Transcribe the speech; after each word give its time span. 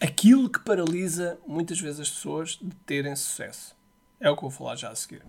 aquilo 0.00 0.48
que 0.48 0.60
paralisa 0.60 1.38
muitas 1.46 1.80
vezes 1.80 2.00
as 2.00 2.10
pessoas 2.10 2.58
de 2.60 2.74
terem 2.86 3.14
sucesso. 3.16 3.74
É 4.20 4.30
o 4.30 4.36
que 4.36 4.44
eu 4.44 4.48
vou 4.48 4.58
falar 4.58 4.76
já 4.76 4.90
a 4.90 4.94
seguir. 4.94 5.22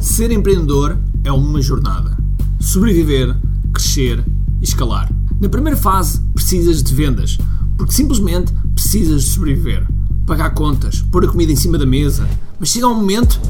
Ser 0.00 0.30
empreendedor 0.30 0.98
é 1.24 1.32
uma 1.32 1.60
jornada. 1.60 2.16
Sobreviver, 2.60 3.36
crescer 3.72 4.24
e 4.60 4.64
escalar. 4.64 5.10
Na 5.40 5.48
primeira 5.48 5.76
fase, 5.76 6.20
precisas 6.34 6.82
de 6.82 6.94
vendas, 6.94 7.38
porque 7.76 7.92
simplesmente 7.92 8.52
precisas 8.74 9.24
de 9.24 9.30
sobreviver. 9.30 9.86
Pagar 10.26 10.50
contas, 10.50 11.00
pôr 11.00 11.24
a 11.24 11.28
comida 11.28 11.52
em 11.52 11.56
cima 11.56 11.78
da 11.78 11.86
mesa, 11.86 12.28
mas 12.58 12.70
chega 12.70 12.88
um 12.88 12.94
momento 12.94 13.40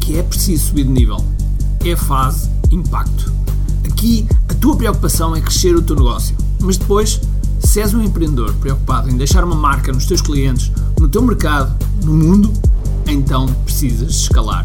que 0.00 0.18
é 0.18 0.22
preciso 0.22 0.66
subir 0.66 0.84
de 0.84 0.90
nível. 0.90 1.24
É 1.84 1.92
a 1.92 1.96
fase 1.96 2.50
impacto. 2.70 3.32
Aqui, 3.84 4.26
a 4.48 4.54
tua 4.54 4.76
preocupação 4.76 5.34
é 5.34 5.40
crescer 5.40 5.74
o 5.74 5.82
teu 5.82 5.96
negócio, 5.96 6.36
mas 6.60 6.76
depois 6.76 7.20
se 7.76 7.82
és 7.82 7.92
um 7.92 8.02
empreendedor 8.02 8.54
preocupado 8.54 9.10
em 9.10 9.18
deixar 9.18 9.44
uma 9.44 9.54
marca 9.54 9.92
nos 9.92 10.06
teus 10.06 10.22
clientes, 10.22 10.72
no 10.98 11.10
teu 11.10 11.20
mercado, 11.20 11.76
no 12.06 12.14
mundo, 12.14 12.50
então 13.06 13.46
precisas 13.64 14.12
escalar. 14.12 14.64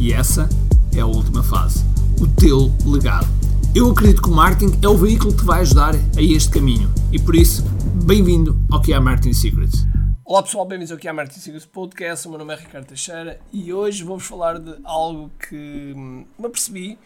E 0.00 0.12
essa 0.12 0.48
é 0.92 0.98
a 0.98 1.06
última 1.06 1.44
fase. 1.44 1.84
O 2.20 2.26
teu 2.26 2.72
legado. 2.84 3.28
Eu 3.72 3.88
acredito 3.92 4.20
que 4.20 4.28
o 4.28 4.32
marketing 4.32 4.76
é 4.82 4.88
o 4.88 4.96
veículo 4.96 5.30
que 5.30 5.38
te 5.38 5.44
vai 5.44 5.60
ajudar 5.60 5.94
a 5.94 6.20
este 6.20 6.50
caminho. 6.50 6.92
E 7.12 7.20
por 7.20 7.36
isso, 7.36 7.62
bem-vindo 8.04 8.58
ao 8.68 8.82
que 8.82 8.92
é 8.92 8.98
Marketing 8.98 9.32
Secrets. 9.32 9.86
Olá 10.24 10.42
pessoal, 10.42 10.66
bem-vindos 10.66 10.90
ao 10.90 10.98
que 10.98 11.06
é 11.06 11.12
Marketing 11.12 11.38
Secrets 11.38 11.66
Podcast. 11.66 12.26
O 12.26 12.30
meu 12.30 12.38
nome 12.40 12.52
é 12.52 12.56
Ricardo 12.56 12.86
Teixeira 12.86 13.38
e 13.52 13.72
hoje 13.72 14.02
vou-vos 14.02 14.26
falar 14.26 14.58
de 14.58 14.74
algo 14.82 15.30
que 15.48 15.94
me 16.36 16.46
apercebi. 16.46 16.98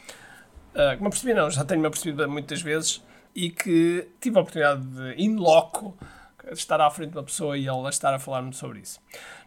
Uh, 0.75 0.97
que 0.97 1.03
me 1.03 1.09
apercebi, 1.09 1.35
não, 1.35 1.51
já 1.51 1.67
tenho-me 1.67 1.87
apercebido 1.87 2.27
muitas 2.31 2.63
vezes 2.63 3.03
e 3.35 3.51
que 3.51 4.09
tive 4.21 4.39
a 4.39 4.41
oportunidade 4.43 4.83
de, 4.83 5.23
in 5.23 5.37
loco, 5.37 5.97
estar 6.53 6.81
à 6.81 6.91
frente 6.91 7.11
de 7.11 7.17
uma 7.17 7.23
pessoa 7.23 7.57
e 7.57 7.67
ela 7.67 7.89
estar 7.89 8.13
a 8.15 8.19
falar-me 8.19 8.53
sobre 8.53 8.81
isso. 8.81 9.01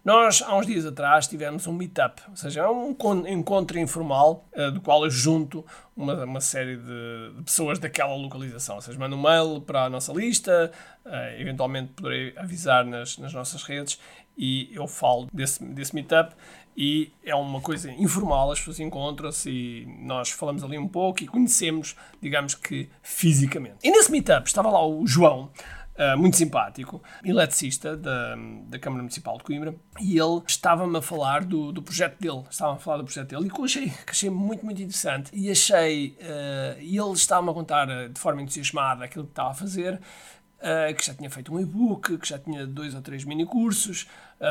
Nós, 0.04 0.42
há 0.42 0.56
uns 0.56 0.66
dias 0.66 0.86
atrás, 0.86 1.28
tivemos 1.28 1.68
um 1.68 1.74
meetup, 1.74 2.22
ou 2.30 2.36
seja, 2.36 2.70
um 2.70 2.96
encontro 3.28 3.78
informal, 3.78 4.48
uh, 4.56 4.72
do 4.72 4.82
qual 4.82 5.04
eu 5.04 5.10
junto 5.10 5.66
uma, 5.96 6.24
uma 6.24 6.42
série 6.42 6.78
de, 6.78 7.34
de, 7.36 7.44
pessoas 7.44 7.80
daquela 7.80 8.16
localização. 8.16 8.76
Ou 8.76 8.82
seja, 8.82 8.98
mando 8.98 9.16
um 9.16 9.22
mail 9.22 9.62
para 9.62 9.86
a 9.86 9.90
nossa 9.90 10.14
lista, 10.14 10.72
uh, 11.06 11.10
eventualmente 11.40 11.94
poderei 11.94 12.34
avisar 12.38 12.86
nas, 12.86 13.18
nas 13.18 13.34
nossas 13.34 13.64
redes 13.64 14.00
e 14.38 14.70
eu 14.72 14.88
falo 14.88 15.28
desse, 15.34 15.64
desse 15.64 15.96
meetup 15.96 16.36
e 16.80 17.12
é 17.26 17.34
uma 17.34 17.60
coisa 17.60 17.92
informal, 17.92 18.52
as 18.52 18.60
pessoas 18.60 18.80
encontram-se 18.80 19.50
e 19.50 19.86
nós 20.00 20.30
falamos 20.30 20.64
ali 20.64 20.78
um 20.78 20.88
pouco 20.88 21.24
e 21.24 21.28
conhecemos, 21.28 21.96
digamos 22.22 22.54
que 22.54 22.88
fisicamente. 23.02 23.78
E 23.84 23.90
nesse 23.90 24.12
meetup 24.12 24.48
estava 24.48 24.70
lá 24.70 24.86
o 24.86 25.08
João, 25.08 25.50
Uh, 25.98 26.16
muito 26.16 26.38
simpático, 26.38 27.02
eletricista 27.26 27.98
da, 27.98 28.36
da 28.68 28.78
Câmara 28.78 29.02
Municipal 29.02 29.36
de 29.40 29.44
Coimbra, 29.44 29.74
e 30.00 30.20
ele 30.20 30.44
estava-me 30.46 30.96
a 30.96 31.02
falar 31.02 31.44
do, 31.44 31.72
do 31.72 31.82
projeto 31.82 32.20
dele, 32.20 32.44
estava 32.52 32.74
a 32.74 32.78
falar 32.78 32.98
do 32.98 33.04
projeto 33.04 33.30
dele, 33.30 33.48
e 33.48 33.50
que 33.50 33.60
eu 33.60 33.66
achei, 33.66 33.90
que 33.90 34.12
achei 34.12 34.30
muito, 34.30 34.64
muito 34.64 34.80
interessante, 34.80 35.32
e 35.34 35.50
achei, 35.50 36.16
uh, 36.22 36.80
e 36.80 36.96
ele 36.96 37.14
estava-me 37.14 37.50
a 37.50 37.54
contar 37.54 37.90
uh, 37.90 38.10
de 38.10 38.20
forma 38.20 38.44
entusiasmada 38.44 39.06
aquilo 39.06 39.26
que 39.26 39.32
estava 39.32 39.50
a 39.50 39.54
fazer, 39.56 39.96
uh, 39.96 40.94
que 40.96 41.04
já 41.04 41.16
tinha 41.16 41.32
feito 41.32 41.52
um 41.52 41.60
e-book, 41.60 42.16
que 42.20 42.30
já 42.30 42.38
tinha 42.38 42.68
dois 42.68 42.94
ou 42.94 43.02
três 43.02 43.24
mini 43.24 43.48
cursos 43.48 44.06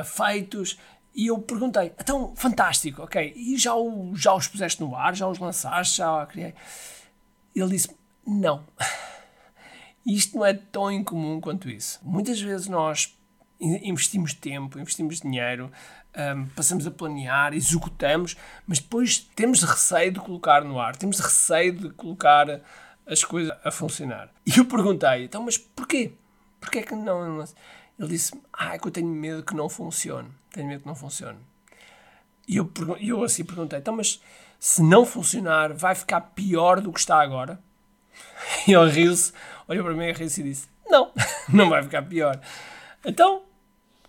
feitos, 0.05 0.77
e 1.15 1.29
eu 1.29 1.39
perguntei, 1.39 1.93
então, 1.97 2.35
fantástico, 2.35 3.03
ok, 3.03 3.33
e 3.37 3.57
já, 3.57 3.73
o, 3.75 4.17
já 4.17 4.35
os 4.35 4.49
puseste 4.49 4.81
no 4.81 4.97
ar, 4.97 5.15
já 5.15 5.29
os 5.29 5.39
lançaste, 5.39 5.99
já 5.99 6.27
criei? 6.27 6.55
Ele 7.55 7.71
disse, 7.71 7.89
não. 8.27 8.65
Isto 10.07 10.39
não 10.39 10.47
é 10.47 10.55
tão 10.55 10.91
incomum 10.91 11.41
quanto 11.41 11.69
isso. 11.69 11.99
Muitas 12.03 12.41
vezes 12.41 12.69
nós 12.69 13.19
investimos 13.61 14.33
tempo, 14.35 14.79
investimos 14.79 15.21
dinheiro, 15.21 15.71
um, 16.17 16.47
passamos 16.49 16.87
a 16.87 16.91
planear, 16.91 17.55
executamos, 17.55 18.37
mas 18.67 18.79
depois 18.79 19.19
temos 19.19 19.63
receio 19.63 20.13
de 20.13 20.21
colocar 20.21 20.63
no 20.63 20.79
ar, 20.79 20.95
temos 20.95 21.19
receio 21.19 21.73
de 21.73 21.91
colocar 21.91 22.61
as 23.07 23.25
coisas 23.25 23.57
a 23.65 23.71
funcionar. 23.71 24.31
E 24.47 24.59
eu 24.59 24.65
perguntei, 24.65 25.25
então, 25.25 25.43
mas 25.43 25.59
porquê? 25.59 26.13
Porquê 26.61 26.83
que 26.83 26.95
não... 26.95 27.45
Ele 27.99 28.09
disse, 28.09 28.33
ah, 28.53 28.75
é 28.75 28.79
que 28.79 28.87
eu 28.87 28.93
tenho 28.93 29.09
medo 29.09 29.43
que 29.43 29.55
não 29.55 29.69
funcione 29.69 30.29
tenho 30.57 30.69
medo 30.69 30.81
que 30.81 30.87
não 30.87 30.95
funcione. 30.95 31.39
E 32.49 32.57
eu, 32.57 32.71
eu 33.01 33.23
assim 33.23 33.45
perguntei, 33.45 33.79
então, 33.79 33.95
mas 33.95 34.21
se 34.59 34.83
não 34.83 35.05
funcionar, 35.05 35.73
vai 35.75 35.95
ficar 35.95 36.21
pior 36.21 36.81
do 36.81 36.93
que 36.93 36.99
está 36.99 37.21
agora? 37.21 37.61
E 38.69 38.73
ele 38.73 38.91
riu-se, 38.91 39.33
olhou 39.69 39.85
para 39.85 39.95
mim, 39.95 40.11
riu-se 40.13 40.41
e 40.41 40.45
disse, 40.45 40.69
não, 40.89 41.13
não 41.49 41.69
vai 41.69 41.83
ficar 41.83 42.03
pior. 42.03 42.41
Então, 43.05 43.43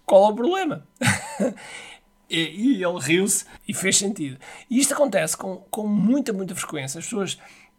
qual 0.06 0.30
é 0.30 0.32
o 0.32 0.36
problema? 0.36 0.88
e, 2.30 2.40
e, 2.40 2.84
ele 2.84 3.00
riu-se 3.00 3.46
e 3.68 3.74
fez 3.74 3.98
sentido. 3.98 4.40
E 4.70 4.80
isto 4.80 4.94
acontece 4.94 5.38
com, 5.38 5.58
com 5.70 5.88
muita, 5.88 6.34
muita 6.34 6.56
frequência. 6.56 7.00
As 7.00 7.06
pessoas 7.06 7.38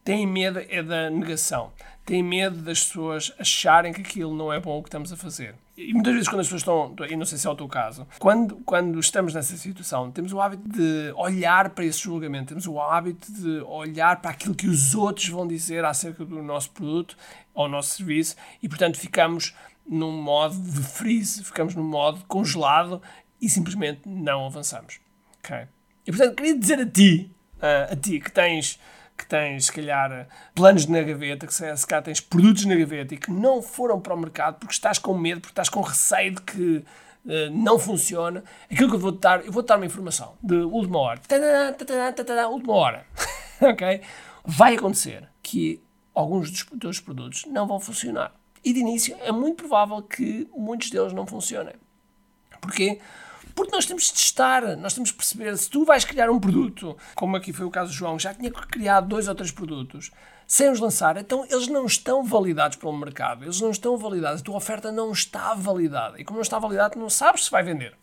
têm 0.08 0.26
medo 0.26 0.58
é 0.70 0.82
da 0.82 1.10
negação. 1.10 1.70
Têm 2.06 2.22
medo 2.22 2.56
das 2.62 2.82
pessoas 2.82 3.30
acharem 3.38 3.92
que 3.92 4.00
aquilo 4.00 4.34
não 4.34 4.50
é 4.50 4.58
bom 4.58 4.78
o 4.78 4.82
que 4.82 4.88
estamos 4.88 5.12
a 5.12 5.16
fazer. 5.18 5.54
E 5.76 5.92
muitas 5.92 6.14
vezes 6.14 6.28
quando 6.28 6.40
as 6.40 6.46
pessoas 6.46 6.62
estão, 6.62 7.06
e 7.10 7.14
não 7.14 7.26
sei 7.26 7.36
se 7.36 7.46
é 7.46 7.50
o 7.50 7.54
teu 7.54 7.68
caso, 7.68 8.08
quando, 8.18 8.56
quando 8.64 8.98
estamos 8.98 9.34
nessa 9.34 9.54
situação, 9.58 10.10
temos 10.10 10.32
o 10.32 10.40
hábito 10.40 10.66
de 10.66 11.12
olhar 11.14 11.68
para 11.70 11.84
esse 11.84 12.00
julgamento, 12.00 12.46
temos 12.46 12.66
o 12.66 12.80
hábito 12.80 13.30
de 13.30 13.60
olhar 13.66 14.22
para 14.22 14.30
aquilo 14.30 14.54
que 14.54 14.66
os 14.66 14.94
outros 14.94 15.28
vão 15.28 15.46
dizer 15.46 15.84
acerca 15.84 16.24
do 16.24 16.42
nosso 16.42 16.70
produto 16.70 17.14
ou 17.52 17.68
nosso 17.68 17.96
serviço 17.96 18.34
e, 18.62 18.68
portanto, 18.68 18.96
ficamos 18.96 19.54
num 19.86 20.22
modo 20.22 20.58
de 20.58 20.82
freeze, 20.84 21.44
ficamos 21.44 21.74
num 21.74 21.84
modo 21.84 22.24
congelado 22.26 23.02
e 23.38 23.46
simplesmente 23.46 24.08
não 24.08 24.46
avançamos. 24.46 25.00
Okay? 25.40 25.66
E, 26.06 26.10
portanto, 26.10 26.34
queria 26.34 26.58
dizer 26.58 26.80
a 26.80 26.86
ti, 26.86 27.30
a 27.60 27.94
ti 27.94 28.18
que 28.18 28.32
tens 28.32 28.80
que 29.18 29.26
tens, 29.26 29.66
se 29.66 29.72
calhar, 29.72 30.28
planos 30.54 30.86
na 30.86 31.02
gaveta, 31.02 31.46
que 31.46 31.52
se 31.52 31.86
calhar 31.86 32.02
tens 32.04 32.20
produtos 32.20 32.64
na 32.64 32.76
gaveta 32.76 33.14
e 33.14 33.18
que 33.18 33.30
não 33.30 33.60
foram 33.60 34.00
para 34.00 34.14
o 34.14 34.18
mercado 34.18 34.58
porque 34.58 34.72
estás 34.72 34.98
com 34.98 35.12
medo, 35.12 35.40
porque 35.40 35.52
estás 35.52 35.68
com 35.68 35.80
receio 35.80 36.36
de 36.36 36.42
que 36.42 36.84
uh, 37.26 37.50
não 37.52 37.78
funciona, 37.78 38.44
aquilo 38.70 38.88
que 38.88 38.94
eu 38.94 39.00
vou-te 39.00 39.20
dar, 39.20 39.44
eu 39.44 39.52
vou-te 39.52 39.66
dar 39.66 39.76
uma 39.76 39.86
informação 39.86 40.36
de 40.42 40.54
última 40.54 41.00
hora. 41.00 41.20
Última 42.48 42.74
hora. 42.74 43.06
ok? 43.60 44.00
Vai 44.44 44.76
acontecer 44.76 45.28
que 45.42 45.82
alguns 46.14 46.50
dos 46.50 46.64
teus 46.80 47.00
produtos 47.00 47.44
não 47.46 47.66
vão 47.66 47.80
funcionar. 47.80 48.32
E 48.64 48.72
de 48.72 48.80
início 48.80 49.16
é 49.20 49.32
muito 49.32 49.56
provável 49.56 50.02
que 50.02 50.48
muitos 50.56 50.90
deles 50.90 51.12
não 51.12 51.26
funcionem. 51.26 51.74
Porquê? 52.60 53.00
Porque 53.58 53.74
nós 53.74 53.86
temos 53.86 54.04
de 54.04 54.12
testar, 54.12 54.76
nós 54.76 54.94
temos 54.94 55.08
de 55.08 55.16
perceber 55.16 55.58
se 55.58 55.68
tu 55.68 55.84
vais 55.84 56.04
criar 56.04 56.30
um 56.30 56.38
produto, 56.38 56.96
como 57.16 57.36
aqui 57.36 57.52
foi 57.52 57.66
o 57.66 57.70
caso 57.72 57.90
do 57.90 57.96
João, 57.96 58.16
já 58.16 58.32
tinha 58.32 58.52
criado 58.52 59.08
dois 59.08 59.26
ou 59.26 59.34
três 59.34 59.50
produtos, 59.50 60.12
sem 60.46 60.70
os 60.70 60.78
lançar, 60.78 61.16
então 61.16 61.44
eles 61.44 61.66
não 61.66 61.84
estão 61.84 62.22
validados 62.22 62.76
pelo 62.76 62.96
mercado, 62.96 63.42
eles 63.42 63.60
não 63.60 63.72
estão 63.72 63.96
validados, 63.96 64.42
a 64.42 64.44
tua 64.44 64.54
oferta 64.54 64.92
não 64.92 65.10
está 65.10 65.54
validada. 65.54 66.20
E 66.20 66.24
como 66.24 66.36
não 66.36 66.42
está 66.42 66.56
validada, 66.56 66.90
tu 66.90 67.00
não 67.00 67.10
sabes 67.10 67.46
se 67.46 67.50
vai 67.50 67.64
vender. 67.64 67.96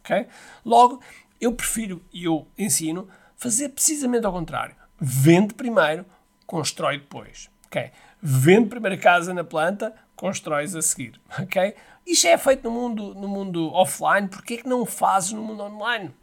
Okay? 0.00 0.26
Logo, 0.64 1.02
eu 1.38 1.52
prefiro 1.52 2.02
e 2.10 2.24
eu 2.24 2.48
ensino 2.56 3.06
fazer 3.36 3.68
precisamente 3.68 4.24
ao 4.24 4.32
contrário. 4.32 4.74
Vende 4.98 5.52
primeiro, 5.52 6.06
constrói 6.46 6.96
depois. 6.96 7.50
Okay? 7.66 7.90
Vende 8.22 8.70
primeiro 8.70 8.96
a 8.96 8.98
casa 8.98 9.34
na 9.34 9.44
planta, 9.44 9.94
constróis 10.16 10.74
a 10.74 10.82
seguir. 10.82 11.20
Okay? 11.42 11.74
Isto 12.06 12.26
é 12.26 12.36
feito 12.36 12.64
no 12.64 12.70
mundo, 12.70 13.14
no 13.14 13.26
mundo 13.26 13.72
offline, 13.72 14.28
porque 14.28 14.54
é 14.54 14.56
que 14.58 14.68
não 14.68 14.84
fazes 14.84 15.32
no 15.32 15.42
mundo 15.42 15.62
online? 15.62 16.14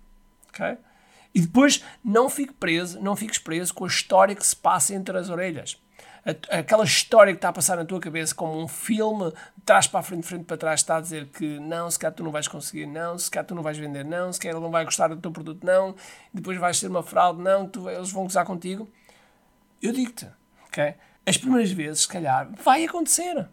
Okay? 0.49 0.77
E 1.33 1.41
depois 1.41 1.83
não 2.03 2.29
fique 2.29 2.53
preso, 2.53 3.01
não 3.01 3.15
fiques 3.15 3.39
preso 3.39 3.73
com 3.73 3.85
a 3.85 3.87
história 3.87 4.35
que 4.35 4.45
se 4.45 4.55
passa 4.55 4.93
entre 4.93 5.17
as 5.17 5.29
orelhas. 5.29 5.81
Aquela 6.51 6.83
história 6.83 7.33
que 7.33 7.37
está 7.37 7.49
a 7.49 7.53
passar 7.53 7.77
na 7.77 7.85
tua 7.85 7.99
cabeça 7.99 8.35
como 8.35 8.61
um 8.61 8.67
filme, 8.67 9.31
de 9.31 9.63
trás 9.65 9.87
para 9.87 10.01
a 10.01 10.03
frente, 10.03 10.27
frente 10.27 10.43
para 10.43 10.57
trás, 10.57 10.81
está 10.81 10.97
a 10.97 11.01
dizer 11.01 11.27
que 11.29 11.59
não, 11.59 11.89
se 11.89 11.97
calhar 11.97 12.13
tu 12.13 12.23
não 12.23 12.31
vais 12.31 12.47
conseguir, 12.47 12.85
não, 12.85 13.17
se 13.17 13.31
calhar 13.31 13.45
tu 13.45 13.55
não 13.55 13.63
vais 13.63 13.77
vender, 13.77 14.05
não, 14.05 14.31
se 14.31 14.39
calhar 14.39 14.55
ele 14.55 14.63
não 14.63 14.69
vai 14.69 14.85
gostar 14.85 15.07
do 15.07 15.17
teu 15.17 15.31
produto, 15.31 15.65
não, 15.65 15.95
depois 16.31 16.59
vais 16.59 16.77
ser 16.77 16.87
uma 16.87 17.01
fraude, 17.01 17.41
não, 17.41 17.67
tu, 17.67 17.89
eles 17.89 18.11
vão 18.11 18.23
gozar 18.23 18.45
contigo. 18.45 18.87
Eu 19.81 19.93
digo-te, 19.93 20.27
ok? 20.67 20.93
As 21.25 21.37
primeiras 21.37 21.71
vezes, 21.71 22.01
se 22.01 22.07
calhar, 22.07 22.51
vai 22.51 22.85
acontecer 22.85 23.47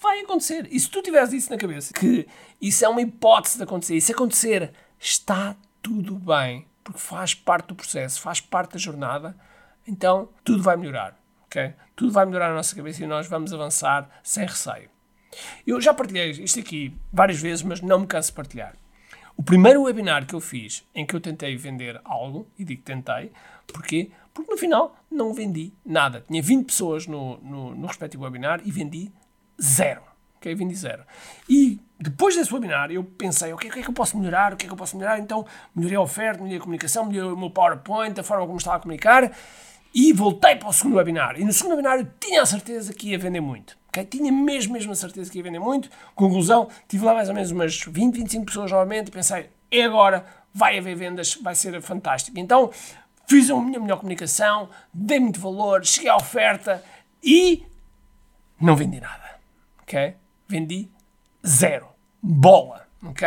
vai 0.00 0.20
acontecer. 0.20 0.68
E 0.70 0.78
se 0.78 0.88
tu 0.88 1.02
tiveres 1.02 1.32
isso 1.32 1.50
na 1.50 1.58
cabeça, 1.58 1.92
que 1.92 2.26
isso 2.60 2.84
é 2.84 2.88
uma 2.88 3.00
hipótese 3.00 3.56
de 3.56 3.64
acontecer, 3.64 3.96
e 3.96 4.00
se 4.00 4.12
acontecer, 4.12 4.72
está 4.98 5.56
tudo 5.82 6.14
bem, 6.16 6.66
porque 6.84 7.00
faz 7.00 7.34
parte 7.34 7.68
do 7.68 7.74
processo, 7.74 8.20
faz 8.20 8.40
parte 8.40 8.72
da 8.72 8.78
jornada, 8.78 9.36
então 9.86 10.28
tudo 10.44 10.62
vai 10.62 10.76
melhorar. 10.76 11.18
Okay? 11.46 11.74
Tudo 11.96 12.12
vai 12.12 12.24
melhorar 12.26 12.48
na 12.48 12.54
nossa 12.54 12.76
cabeça 12.76 13.02
e 13.02 13.06
nós 13.06 13.26
vamos 13.26 13.52
avançar 13.52 14.08
sem 14.22 14.46
receio. 14.46 14.88
Eu 15.66 15.80
já 15.80 15.94
partilhei 15.94 16.30
isto 16.30 16.58
aqui 16.60 16.96
várias 17.12 17.40
vezes, 17.40 17.62
mas 17.62 17.80
não 17.80 18.00
me 18.00 18.06
canso 18.06 18.30
de 18.30 18.36
partilhar. 18.36 18.76
O 19.36 19.42
primeiro 19.42 19.82
webinar 19.82 20.26
que 20.26 20.34
eu 20.34 20.40
fiz 20.40 20.84
em 20.94 21.06
que 21.06 21.14
eu 21.14 21.20
tentei 21.20 21.56
vender 21.56 22.00
algo, 22.04 22.46
e 22.58 22.64
digo 22.64 22.82
tentei, 22.82 23.32
porquê? 23.66 24.10
Porque 24.34 24.50
no 24.50 24.58
final 24.58 24.96
não 25.10 25.32
vendi 25.32 25.72
nada. 25.84 26.24
Tinha 26.26 26.42
20 26.42 26.66
pessoas 26.66 27.06
no, 27.06 27.38
no, 27.38 27.74
no 27.74 27.86
respectivo 27.86 28.24
webinar 28.24 28.60
e 28.64 28.70
vendi 28.70 29.10
zero. 29.60 30.02
Ok? 30.36 30.54
Vendi 30.54 30.74
zero. 30.74 31.04
E 31.48 31.78
depois 31.98 32.34
desse 32.34 32.52
webinar, 32.52 32.90
eu 32.90 33.04
pensei, 33.04 33.52
o 33.52 33.56
que, 33.56 33.68
é 33.68 33.70
que 33.70 33.88
eu 33.88 33.92
posso 33.92 34.16
melhorar, 34.16 34.54
o 34.54 34.56
que 34.56 34.64
é 34.64 34.66
que 34.66 34.72
eu 34.72 34.76
posso 34.76 34.96
melhorar? 34.96 35.18
Então, 35.18 35.44
melhorei 35.74 35.98
a 35.98 36.00
oferta, 36.00 36.38
melhorei 36.38 36.58
a 36.58 36.60
comunicação, 36.60 37.04
melhorei 37.04 37.32
o 37.32 37.36
meu 37.36 37.50
PowerPoint, 37.50 38.18
a 38.18 38.22
forma 38.22 38.46
como 38.46 38.56
estava 38.56 38.76
a 38.76 38.80
comunicar, 38.80 39.30
e 39.94 40.12
voltei 40.12 40.56
para 40.56 40.68
o 40.68 40.72
segundo 40.72 40.96
webinar. 40.96 41.38
E 41.38 41.44
no 41.44 41.52
segundo 41.52 41.72
webinar 41.72 41.98
eu 41.98 42.08
tinha 42.18 42.40
a 42.40 42.46
certeza 42.46 42.94
que 42.94 43.10
ia 43.10 43.18
vender 43.18 43.40
muito. 43.40 43.76
Okay? 43.88 44.04
Tinha 44.04 44.32
mesmo, 44.32 44.72
mesmo 44.72 44.92
a 44.92 44.96
certeza 44.96 45.30
que 45.30 45.38
ia 45.38 45.44
vender 45.44 45.58
muito. 45.58 45.90
Conclusão, 46.14 46.68
tive 46.88 47.04
lá 47.04 47.12
mais 47.12 47.28
ou 47.28 47.34
menos 47.34 47.50
umas 47.50 47.78
20, 47.82 48.14
25 48.14 48.46
pessoas 48.46 48.70
novamente 48.70 49.08
e 49.08 49.10
pensei, 49.10 49.50
é 49.70 49.82
agora, 49.82 50.24
vai 50.54 50.78
haver 50.78 50.96
vendas, 50.96 51.34
vai 51.34 51.54
ser 51.54 51.80
fantástico. 51.82 52.38
Então, 52.38 52.70
fiz 53.26 53.50
a 53.50 53.56
minha 53.56 53.78
melhor 53.78 53.98
comunicação, 53.98 54.70
dei 54.94 55.20
muito 55.20 55.38
valor, 55.38 55.84
cheguei 55.84 56.08
à 56.08 56.16
oferta 56.16 56.82
e 57.22 57.62
não 58.60 58.74
vendi 58.74 59.00
nada. 59.00 59.19
Ok? 59.90 60.14
Vendi 60.46 60.88
zero. 61.44 61.88
Bola. 62.22 62.86
Ok? 63.02 63.26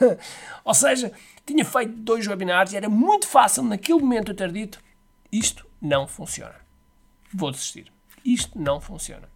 Ou 0.62 0.74
seja, 0.74 1.10
tinha 1.46 1.64
feito 1.64 1.92
dois 1.92 2.26
webinars 2.26 2.72
e 2.72 2.76
era 2.76 2.88
muito 2.88 3.26
fácil 3.26 3.62
naquele 3.62 4.00
momento 4.00 4.32
eu 4.32 4.36
ter 4.36 4.52
dito 4.52 4.78
isto 5.32 5.66
não 5.80 6.06
funciona. 6.06 6.54
Vou 7.32 7.50
desistir. 7.50 7.90
Isto 8.24 8.60
não 8.60 8.78
funciona. 8.80 9.28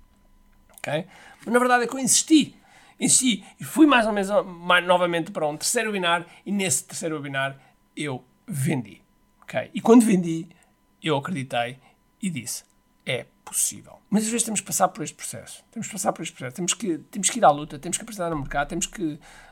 Ok? 0.77 1.07
Mas 1.45 1.53
na 1.53 1.59
verdade 1.59 1.85
é 1.85 1.87
que 1.87 1.95
eu 1.95 1.99
insisti. 1.99 2.57
Insisti 2.99 3.45
e 3.59 3.65
fui 3.65 3.87
mais 3.87 4.07
ou 4.07 4.13
menos 4.13 4.29
mais, 4.47 4.85
novamente 4.85 5.31
para 5.31 5.47
um 5.47 5.57
terceiro 5.57 5.89
webinar 5.89 6.27
e 6.45 6.53
nesse 6.53 6.85
terceiro 6.85 7.17
webinar 7.17 7.59
eu 7.97 8.23
vendi. 8.47 9.01
Ok? 9.43 9.71
E 9.73 9.81
quando 9.81 10.05
vendi, 10.05 10.47
eu 11.03 11.17
acreditei 11.17 11.79
e 12.21 12.29
disse: 12.29 12.65
é 13.07 13.25
possível. 13.51 13.99
Mas 14.09 14.25
às 14.25 14.31
vezes 14.31 14.45
temos 14.45 14.61
que 14.61 14.67
passar 14.67 14.89
por 14.89 15.03
este 15.03 15.15
processo. 15.15 15.65
Temos 15.71 15.89
que 15.89 15.93
passar 15.93 16.13
por 16.13 16.23
este 16.23 16.33
processo. 16.33 16.57
Temos 16.57 16.73
que, 16.73 16.99
temos 16.99 17.29
que 17.29 17.39
ir 17.39 17.45
à 17.45 17.51
luta, 17.51 17.79
temos 17.79 17.99
que 17.99 18.03
apresentar 18.03 18.31
no 18.31 18.37
mercado, 18.37 18.69
temos 18.69 18.87
que 18.87 19.03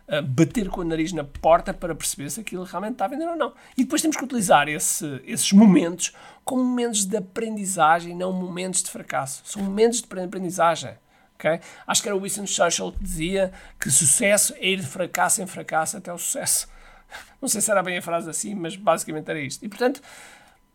uh, 0.09 0.23
bater 0.23 0.69
com 0.69 0.83
o 0.83 0.85
nariz 0.85 1.13
na 1.13 1.25
porta 1.25 1.75
para 1.75 1.95
perceber 1.95 2.31
se 2.31 2.41
aquilo 2.41 2.63
realmente 2.63 2.93
está 2.93 3.07
a 3.07 3.09
vender 3.09 3.27
ou 3.27 3.37
não. 3.37 3.53
E 3.77 3.83
depois 3.83 4.01
temos 4.01 4.17
que 4.17 4.25
utilizar 4.25 4.69
esse, 4.69 5.21
esses 5.27 5.53
momentos 5.53 6.13
como 6.45 6.63
momentos 6.63 7.05
de 7.05 7.17
aprendizagem, 7.17 8.15
não 8.15 8.33
momentos 8.33 8.83
de 8.83 8.91
fracasso. 8.91 9.43
São 9.45 9.63
momentos 9.63 10.01
de 10.01 10.21
aprendizagem. 10.21 10.97
Okay? 11.35 11.61
Acho 11.87 12.03
que 12.03 12.09
era 12.09 12.17
o 12.17 12.21
Winston 12.21 12.47
Churchill 12.47 12.93
que 12.93 13.03
dizia 13.03 13.53
que 13.79 13.91
sucesso 13.91 14.55
é 14.59 14.69
ir 14.69 14.81
de 14.81 14.87
fracasso 14.87 15.43
em 15.43 15.47
fracasso 15.47 15.97
até 15.97 16.13
o 16.13 16.19
sucesso. 16.19 16.69
Não 17.41 17.49
sei 17.49 17.61
se 17.61 17.71
era 17.71 17.83
bem 17.83 17.99
a 17.99 18.03
frase 18.03 18.29
assim, 18.29 18.55
mas 18.55 18.77
basicamente 18.77 19.31
era 19.31 19.41
isto. 19.41 19.65
E 19.65 19.69
portanto, 19.69 20.03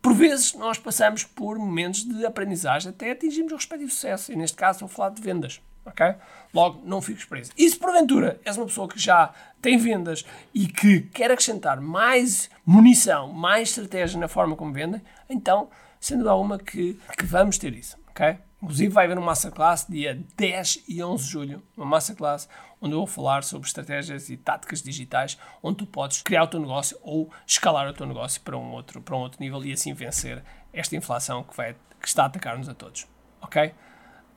por 0.04 0.12
vezes 0.12 0.52
nós 0.52 0.76
passamos 0.76 1.24
por 1.24 1.58
momentos 1.58 2.04
de 2.04 2.26
aprendizagem 2.26 2.90
até 2.90 3.12
atingirmos 3.12 3.52
o 3.52 3.56
respectivo 3.56 3.90
sucesso. 3.90 4.30
E 4.30 4.36
neste 4.36 4.54
caso 4.54 4.84
a 4.84 4.88
falar 4.88 5.08
de 5.08 5.22
vendas. 5.22 5.62
ok? 5.82 6.16
Logo, 6.52 6.82
não 6.84 7.00
fiques 7.00 7.24
preso. 7.24 7.52
E 7.56 7.66
se 7.70 7.74
porventura 7.78 8.38
és 8.44 8.54
uma 8.58 8.66
pessoa 8.66 8.86
que 8.86 8.98
já 8.98 9.32
tem 9.62 9.78
vendas 9.78 10.22
e 10.52 10.66
que 10.66 11.00
quer 11.00 11.30
acrescentar 11.30 11.80
mais 11.80 12.50
munição, 12.66 13.32
mais 13.32 13.70
estratégia 13.70 14.20
na 14.20 14.28
forma 14.28 14.54
como 14.54 14.74
vendem, 14.74 15.00
então, 15.26 15.70
sendo 15.98 16.28
alguma 16.28 16.58
que, 16.58 17.00
que 17.16 17.24
vamos 17.24 17.56
ter 17.56 17.72
isso. 17.72 17.96
ok? 18.10 18.36
Inclusive 18.64 18.94
vai 18.94 19.04
haver 19.04 19.18
uma 19.18 19.26
masterclass 19.26 19.86
dia 19.86 20.18
10 20.36 20.84
e 20.88 21.04
11 21.04 21.22
de 21.22 21.30
julho, 21.30 21.62
uma 21.76 21.84
masterclass 21.84 22.48
onde 22.80 22.94
eu 22.94 22.98
vou 22.98 23.06
falar 23.06 23.44
sobre 23.44 23.68
estratégias 23.68 24.30
e 24.30 24.38
táticas 24.38 24.80
digitais, 24.80 25.38
onde 25.62 25.78
tu 25.78 25.86
podes 25.86 26.22
criar 26.22 26.44
o 26.44 26.46
teu 26.46 26.58
negócio 26.58 26.98
ou 27.02 27.30
escalar 27.46 27.86
o 27.86 27.92
teu 27.92 28.06
negócio 28.06 28.40
para 28.40 28.56
um 28.56 28.72
outro, 28.72 29.02
para 29.02 29.14
um 29.16 29.18
outro 29.18 29.38
nível 29.38 29.62
e 29.66 29.72
assim 29.74 29.92
vencer 29.92 30.42
esta 30.72 30.96
inflação 30.96 31.42
que, 31.44 31.54
vai, 31.54 31.76
que 32.00 32.08
está 32.08 32.22
a 32.22 32.26
atacar-nos 32.26 32.66
a 32.66 32.72
todos. 32.72 33.06
Ok? 33.42 33.74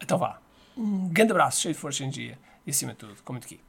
Então 0.02 0.18
vá. 0.18 0.42
Um 0.76 1.08
grande 1.08 1.32
abraço, 1.32 1.62
cheio 1.62 1.74
de 1.74 1.80
força 1.80 2.04
e 2.04 2.06
energia 2.06 2.38
e 2.66 2.72
acima 2.72 2.92
de 2.92 2.98
tudo, 2.98 3.24
como 3.24 3.40
aqui. 3.40 3.62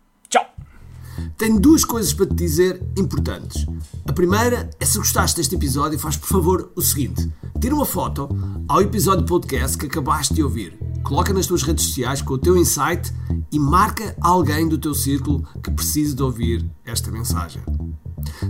Tenho 1.36 1.60
duas 1.60 1.84
coisas 1.84 2.12
para 2.12 2.26
te 2.26 2.34
dizer 2.34 2.82
importantes. 2.96 3.66
A 4.06 4.12
primeira 4.12 4.70
é 4.80 4.84
se 4.84 4.98
gostaste 4.98 5.36
deste 5.36 5.54
episódio, 5.54 5.98
faz 5.98 6.16
por 6.16 6.28
favor 6.28 6.72
o 6.74 6.82
seguinte: 6.82 7.30
tira 7.60 7.74
uma 7.74 7.84
foto 7.84 8.28
ao 8.68 8.80
episódio 8.80 9.24
podcast 9.24 9.76
que 9.76 9.86
acabaste 9.86 10.34
de 10.34 10.42
ouvir, 10.42 10.78
coloca 11.02 11.32
nas 11.32 11.46
tuas 11.46 11.62
redes 11.62 11.86
sociais 11.86 12.22
com 12.22 12.34
o 12.34 12.38
teu 12.38 12.56
insight 12.56 13.12
e 13.52 13.58
marca 13.58 14.16
alguém 14.20 14.68
do 14.68 14.78
teu 14.78 14.94
círculo 14.94 15.42
que 15.62 15.70
precise 15.70 16.14
de 16.14 16.22
ouvir 16.22 16.70
esta 16.84 17.10
mensagem. 17.10 17.62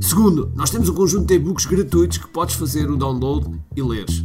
Segundo, 0.01 0.53
nós 0.55 0.71
temos 0.71 0.89
um 0.89 0.95
conjunto 0.95 1.27
de 1.27 1.35
e-books 1.35 1.67
gratuitos 1.67 2.19
que 2.19 2.29
podes 2.29 2.55
fazer 2.55 2.91
o 2.91 2.97
download 2.97 3.61
e 3.77 3.83
leres. 3.83 4.25